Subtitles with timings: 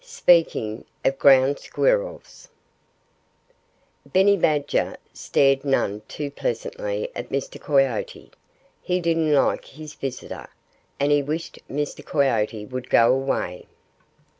[0.01, 2.47] V SPEAKING OF GROUND SQUIRRELS
[4.03, 7.61] Benny Badger stared none too pleasantly at Mr.
[7.61, 8.31] Coyote.
[8.81, 10.47] He didn't like his visitor.
[10.99, 12.03] And he wished Mr.
[12.03, 13.67] Coyote would go away.